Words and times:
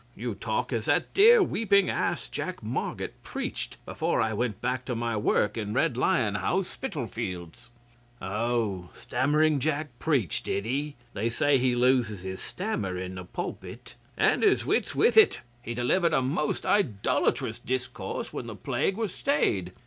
You 0.15 0.33
talk 0.33 0.73
as 0.73 0.85
that 0.85 1.13
dear 1.13 1.43
weeping 1.43 1.87
ass 1.87 2.27
Jack 2.27 2.63
Marget 2.63 3.21
preached 3.21 3.77
before 3.85 4.19
I 4.19 4.33
went 4.33 4.59
back 4.59 4.83
to 4.85 4.95
my 4.95 5.15
work 5.15 5.57
in 5.57 5.75
Red 5.75 5.95
Lion 5.95 6.33
House, 6.33 6.69
Spitalfields.' 6.69 7.69
'Oh! 8.19 8.89
Stammering 8.95 9.59
Jack 9.59 9.89
preached, 9.99 10.45
did 10.45 10.65
he? 10.65 10.95
They 11.13 11.29
say 11.29 11.59
he 11.59 11.75
loses 11.75 12.23
his 12.23 12.41
stammer 12.41 12.97
in 12.97 13.13
the 13.13 13.23
pulpit.' 13.23 13.93
'And 14.17 14.41
his 14.41 14.65
wits 14.65 14.95
with 14.95 15.17
it. 15.17 15.41
He 15.61 15.75
delivered 15.75 16.13
a 16.13 16.21
most 16.23 16.65
idolatrous 16.65 17.59
discourse 17.59 18.33
when 18.33 18.47
the 18.47 18.55
plague 18.55 18.97
was 18.97 19.13
stayed. 19.13 19.71